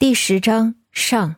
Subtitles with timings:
[0.00, 1.36] 第十章上。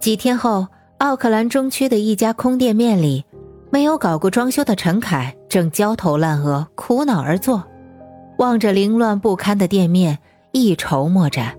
[0.00, 0.66] 几天后，
[0.98, 3.24] 奥克兰中区的一家空店面里，
[3.70, 7.62] 没有搞过装修的陈凯正焦头烂额、苦恼而坐，
[8.38, 10.18] 望着凌乱不堪的店面，
[10.50, 11.56] 一筹莫展。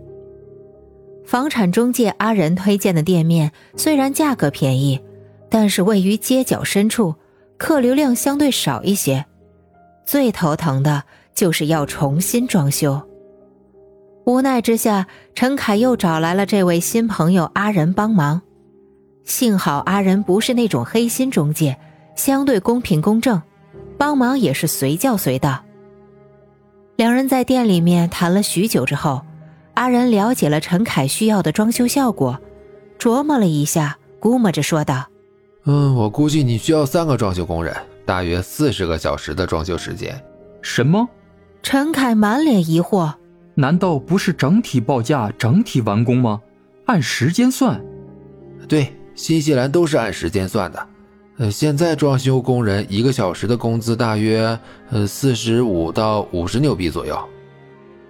[1.26, 5.02] 房产中介阿仁推荐的店面虽然价格便宜，
[5.50, 7.16] 但是位于街角深处，
[7.58, 9.26] 客流量相对少一些。
[10.06, 13.02] 最头疼的就是要重新装修。
[14.26, 18.42] 无奈之下，陈凯又找来了这位新朋友阿仁帮忙。
[19.26, 21.78] 幸好阿仁不是那种黑心中介，
[22.16, 23.42] 相对公平公正，
[23.98, 25.64] 帮忙也是随叫随到。
[26.96, 29.22] 两人在店里面谈了许久之后，
[29.74, 32.40] 阿仁了解了陈凯需要的装修效果，
[32.98, 35.06] 琢磨了一下，估摸着说道
[35.66, 40.18] ：“嗯，我估计你需要三个装修工人，大约四十个小时的装修时间。”
[40.62, 41.10] 什么？
[41.62, 43.14] 陈凯满脸疑惑。
[43.56, 46.42] 难道不是整体报价、整体完工吗？
[46.86, 47.80] 按时间算。
[48.68, 50.88] 对，新西兰都是按时间算的。
[51.38, 54.58] 呃，现在装修工人一个小时的工资大约
[54.90, 57.18] 呃四十五到五十纽币左右。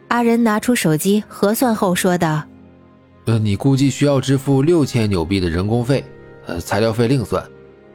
[0.09, 2.43] 阿仁拿出手机核算后说道
[3.25, 6.03] ：“呃，你估计需要支付六千纽币的人工费，
[6.45, 7.43] 呃，材料费另算。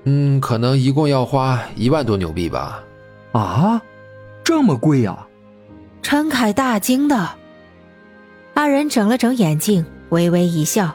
[0.05, 2.83] 嗯，可能一共要花一万多纽币吧。”
[3.33, 3.81] 啊，
[4.43, 5.27] 这么贵呀！
[6.01, 7.29] 陈凯大惊的，
[8.59, 10.93] 阿仁整了整眼镜，微微一笑：“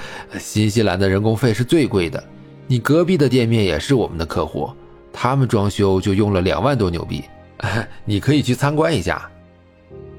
[0.40, 2.24] 新西兰的人工费是最贵的，
[2.66, 4.70] 你隔壁的店面也是我们的客户，
[5.12, 7.22] 他们装修就用了两万多纽币，
[8.06, 9.30] 你可以去参观一下。”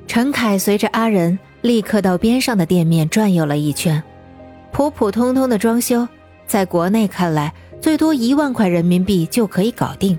[0.06, 4.04] 陈凯随着阿仁立刻到边上的店面转悠了一圈，
[4.72, 6.08] 普普通通的装修，
[6.46, 10.16] 在国内看来最多一万块人民币就可以搞定，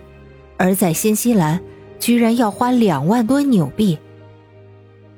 [0.57, 1.61] 而在新西兰。
[2.01, 3.97] 居然要花两万多纽币！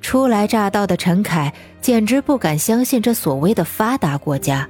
[0.05, 4.69] 初来乍到的陈凯简直不敢相信，这所谓的发达国家，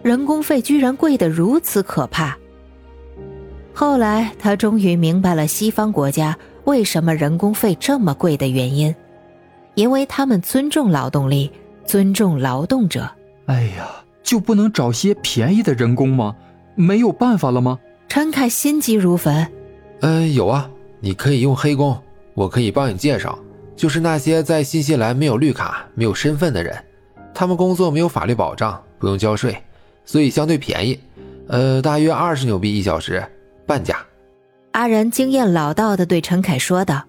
[0.00, 2.38] 人工费居然贵得如此可怕。
[3.74, 8.94] 后来他终于明白了西方国家为什么人工费这么贵的原因，
[9.74, 11.50] 因为他们尊重劳动力，
[11.84, 13.10] 尊重劳动者。
[13.46, 13.90] 哎呀，
[14.22, 16.36] 就不能找些便宜的人工吗？
[16.76, 17.76] 没有办法了吗？
[18.08, 19.48] 陈凯心急如焚。
[20.02, 20.70] 嗯，有啊。
[21.00, 22.00] 你可以用黑工，
[22.34, 23.36] 我可以帮你介绍，
[23.76, 26.82] 就是那些在新西兰没有绿卡、没有身份的人，
[27.34, 29.56] 他们工作没有法律保障，不用交税，
[30.04, 30.98] 所以相对便宜，
[31.48, 33.22] 呃，大约二十纽币一小时，
[33.66, 33.98] 半价。
[34.72, 37.04] 阿仁经验老道的对陈凯说道。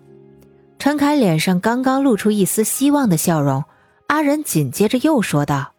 [0.78, 3.64] 陈凯脸上刚刚露出一丝希望的笑容，
[4.08, 5.72] 阿仁紧接着又说道：“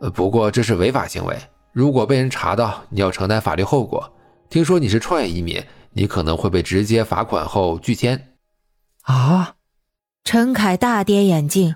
[0.00, 1.36] 呃，不过这是违法行为，
[1.72, 4.12] 如果被人查到，你要承担法律后果。
[4.48, 5.62] 听说你是创业移民。”
[5.94, 8.18] 你可能会被直接罚款后拒签，
[9.02, 9.54] 啊！
[10.24, 11.74] 陈凯大跌眼镜，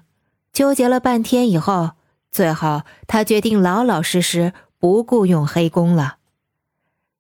[0.53, 1.91] 纠结了半天以后，
[2.31, 6.19] 最后他决定老老实实不雇佣黑工了。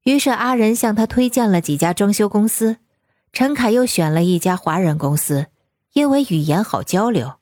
[0.05, 2.77] 于是阿仁向他推荐了几家装修公司，
[3.33, 5.47] 陈凯又选了一家华人公司，
[5.95, 7.35] 因为语言好交流。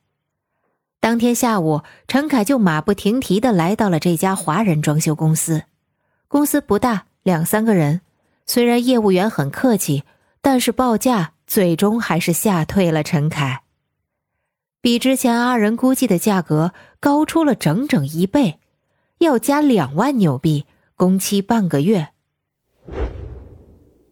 [0.99, 5.65] 当天下午，陈凯就马不停蹄的来到了这家华人装修公司。
[6.27, 8.01] 公司不大，两三个人。
[8.47, 10.05] 虽然业务员很客气，
[10.41, 13.61] 但是报价最终还是吓退了陈凯，
[14.85, 18.59] 比之前阿仁估计的价格高出了整整一倍，
[19.17, 22.09] 要加两万纽币，工期半个月。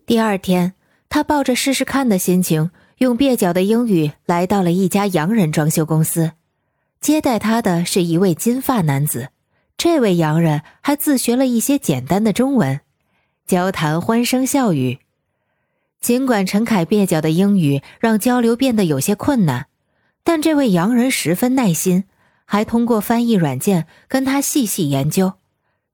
[0.07, 0.73] 第二天，
[1.11, 6.33] 他抱着试试看的心情，用蹩脚的英语来到了一家洋人装修公司，
[7.03, 9.29] 接待他的是一位金发男子，
[9.77, 12.81] 这位洋人还自学了一些简单的中文。
[13.47, 15.01] 交谈欢声笑语，
[16.01, 19.67] 尽管陈凯蹩脚的英语让交流变得有些困难，
[20.25, 22.05] 但这位洋人十分耐心，
[22.45, 25.35] 还通过翻译软件跟他细细研究，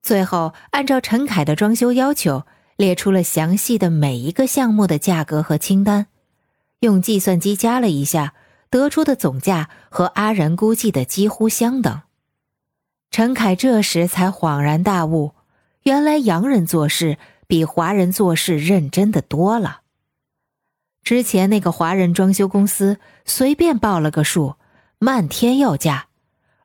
[0.03, 2.45] 最后按照陈凯的装修要求
[2.77, 6.07] 列出了详细的每一个项目的价格和清单，
[6.81, 8.35] 用计算机加了一下，
[8.71, 12.03] 得出的总价和阿仁估计的几乎相等。
[13.11, 15.33] 陈凯这时才恍然大悟，
[15.83, 17.19] 原来洋人做事。
[17.51, 19.81] 比华人做事认真的多了。
[21.09, 24.57] 之前那个华人装修公司随便报了个数，
[24.99, 26.09] 漫天要价，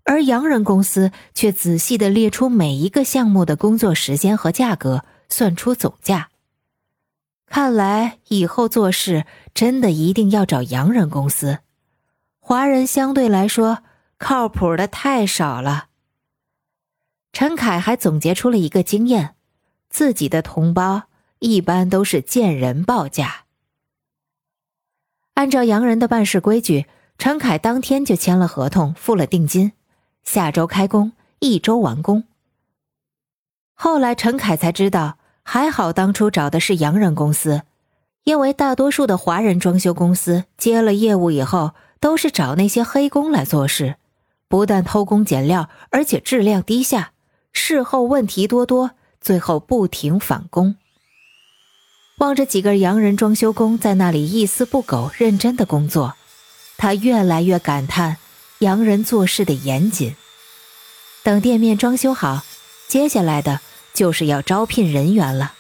[0.04, 6.28] 而洋人公司却仔细的列出每一个项目的工作时间和价格，算出总价。
[7.48, 11.60] 看来以后做事真的一定要找洋人公司，
[12.42, 13.82] 华人相对来说
[14.18, 15.86] 靠谱的太少了。
[17.32, 19.36] 陈凯还总结出了一个经验。
[19.90, 21.04] 自己的同胞
[21.40, 23.43] 一般都是见人报价。
[25.36, 26.86] 按照洋人的办事规矩，
[27.18, 29.72] 陈凯当天就签了合同，付了定金，
[30.24, 32.24] 下周开工，一周完工。
[33.74, 37.64] 后来陈凯才知道，还好当初找的是洋人公司，
[38.24, 43.96] 因为大多数的华人装修公司接了业务以后，都是找那些黑工来做事，
[44.48, 47.12] 不但偷工减料，而且质量低下，
[47.52, 50.76] 事后问题多多，最后不停返工。
[52.18, 56.14] 望着几个洋人装修工在那里一丝不苟、认真的工作，
[56.78, 58.18] 他越来越感叹
[58.60, 60.16] 洋人做事的严谨。
[61.24, 62.44] 等店面装修好，
[62.88, 63.62] 接下来的
[63.94, 65.54] 就是要招聘人员了。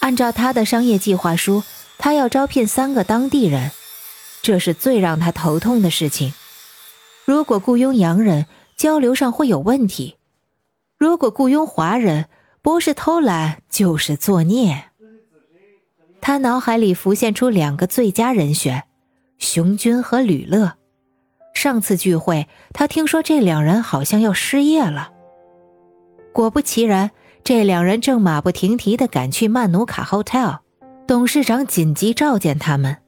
[0.00, 1.62] 按照他的商业计划书，
[1.98, 3.70] 他要招聘三个当地人，
[4.40, 6.32] 这是最让他头痛的事情。
[7.24, 10.16] 如果雇佣洋人，交流上会有问题；
[10.96, 12.28] 如果雇佣华人，
[12.62, 14.84] 不是偷懒就是作孽。
[16.20, 18.84] 他脑海里浮现出两个最佳人选：
[19.38, 20.74] 熊军和吕乐。
[21.54, 25.10] 上次聚会，他听说这两人好像要失业了。
[26.32, 27.10] 果不其然，
[27.42, 30.58] 这两人正马不停蹄地赶去曼努卡 hotel，
[31.06, 32.98] 董事长紧急召见他们。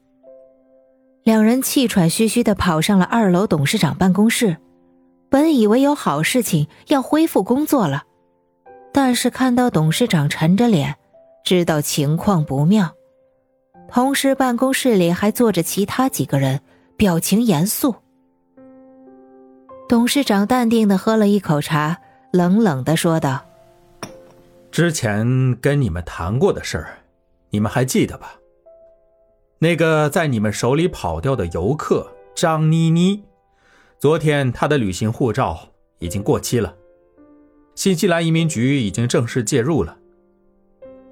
[1.23, 4.57] 两人气喘吁吁地跑上了二楼董事长办公室，
[5.29, 8.03] 本以为有好事情要恢复工作了，
[8.91, 10.95] 但是看到董事长沉着脸，
[11.45, 12.91] 知道情况不妙。
[13.93, 16.61] 同时，办公室里还坐着其他几个人，
[16.95, 17.93] 表情严肃。
[19.89, 21.99] 董事长淡定的喝了一口茶，
[22.31, 23.43] 冷冷的说道
[24.71, 26.99] ：“之前跟你们谈过的事儿，
[27.49, 28.35] 你们还记得吧？
[29.59, 33.25] 那个在你们手里跑掉的游客张妮妮，
[33.99, 35.67] 昨天她的旅行护照
[35.99, 36.73] 已经过期了，
[37.75, 39.97] 新西兰移民局已经正式介入了。”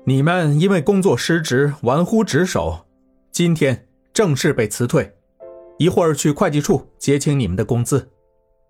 [0.09, 2.87] 你们因为工作失职、玩忽职守，
[3.31, 5.15] 今天正式被辞退，
[5.77, 8.09] 一会儿去会计处结清你们的工资。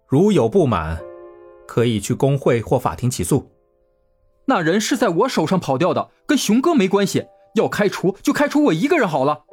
[0.05, 0.99] 如有不满，
[1.65, 3.49] 可以去工会或法庭起诉。
[4.47, 7.25] 那人是在我手上跑掉的，跟熊哥没关系。
[7.55, 9.45] 要开除就开除我一个人好了。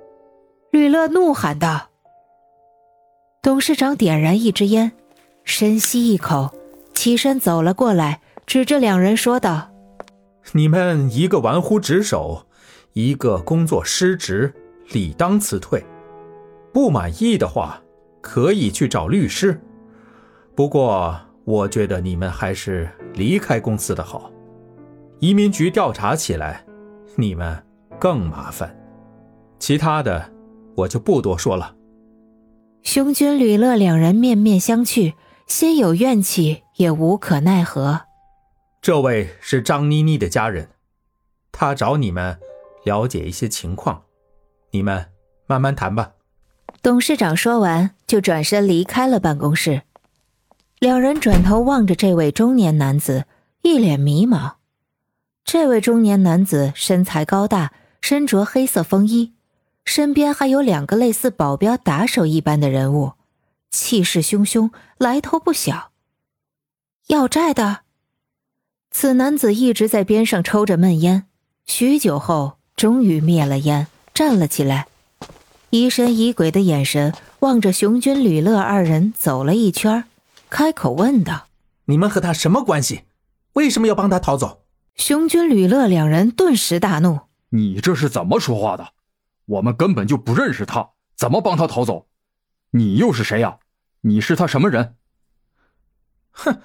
[0.72, 1.90] 吕乐怒喊道。
[3.40, 4.90] 董事长点燃一支烟，
[5.44, 6.52] 深吸一口，
[6.92, 9.70] 起身走了过来，指着两人说道。
[10.52, 12.46] 你们一个玩忽职守，
[12.93, 14.52] 一个工作失职，
[14.93, 15.84] 理当辞退。
[16.72, 17.82] 不满意的话，
[18.20, 19.60] 可以去找律师。
[20.54, 24.31] 不过，我觉得你们还是离开公司的好。
[25.19, 26.64] 移民局调查起来，
[27.16, 27.62] 你们
[27.98, 28.75] 更麻烦。
[29.58, 30.31] 其他的，
[30.76, 31.75] 我就不多说了。
[32.82, 35.14] 熊军、吕乐两人面面相觑，
[35.46, 38.06] 心有怨气，也无可奈何。
[38.86, 40.68] 这位是张妮妮的家人，
[41.50, 42.38] 他找你们
[42.84, 44.04] 了解一些情况，
[44.70, 45.10] 你们
[45.48, 46.12] 慢慢谈吧。
[46.82, 49.82] 董事长说完，就转身离开了办公室。
[50.78, 53.26] 两人转头望着这位中年男子，
[53.62, 54.52] 一脸迷茫。
[55.44, 59.34] 这位中年男子身材高大，身着黑色风衣，
[59.84, 63.14] 身边还有两个类似保镖打手一般的人物，
[63.68, 65.90] 气势汹汹，来头不小。
[67.08, 67.85] 要债的。
[68.98, 71.26] 此男子一直在边上抽着闷烟，
[71.66, 74.87] 许久后终于灭了烟，站了起来，
[75.69, 80.04] 疑神疑鬼的眼神望着熊军、吕乐二人走了一圈，
[80.48, 81.48] 开口问道
[81.84, 83.03] ：“你们和他什么关系？
[83.53, 84.62] 为什么要帮他逃走？”
[84.96, 87.20] 熊军、吕乐两人顿时大怒
[87.53, 88.94] ：“你这是怎么说话的？
[89.44, 92.06] 我们根本就不认识他，怎么帮他逃走？
[92.70, 93.58] 你又是谁呀？
[94.00, 94.94] 你是他什么人
[96.32, 96.62] ？”“哼，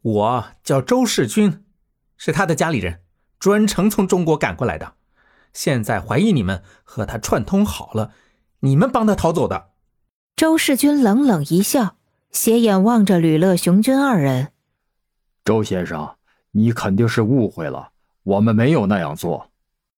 [0.00, 1.62] 我叫周世军。”
[2.16, 3.00] 是他的家里人，
[3.38, 4.94] 专程从中国赶过来的。
[5.52, 8.12] 现在怀疑你们和他串通好了，
[8.60, 9.70] 你们帮他逃走的。
[10.36, 11.96] 周世军冷冷一笑，
[12.30, 14.52] 斜眼望着吕乐、熊军二人。
[15.44, 16.16] 周先生，
[16.50, 17.90] 你肯定是误会了，
[18.22, 19.50] 我们没有那样做。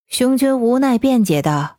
[0.06, 1.78] 熊军无奈辩解道。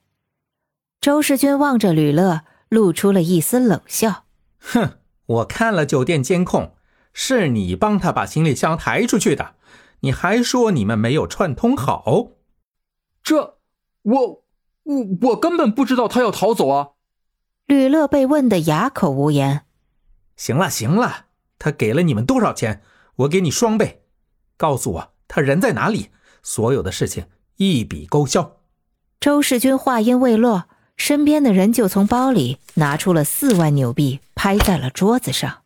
[1.00, 4.26] 周世军望着吕乐，露出了一丝冷笑
[4.60, 6.76] ：“哼，我看了酒店监控，
[7.14, 9.56] 是你帮他把行李箱抬出去的。”
[10.02, 12.32] 你还说你们没有串通好？
[13.22, 13.58] 这，
[14.04, 14.44] 我
[14.84, 16.90] 我我根本不知道他要逃走啊！
[17.66, 19.66] 吕乐被问得哑口无言。
[20.36, 21.26] 行了行了，
[21.60, 22.82] 他给了你们多少钱？
[23.18, 24.04] 我给你双倍。
[24.58, 26.10] 告诉我他人在哪里？
[26.42, 27.26] 所有的事情
[27.58, 28.58] 一笔勾销。
[29.20, 35.59] 周世军话音未落，身边的人就从包里拿出了四万纽币，拍在了桌子上。